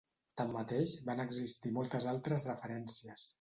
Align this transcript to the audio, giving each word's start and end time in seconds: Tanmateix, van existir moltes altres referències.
Tanmateix, 0.39 0.93
van 1.09 1.21
existir 1.25 1.75
moltes 1.77 2.09
altres 2.15 2.49
referències. 2.53 3.29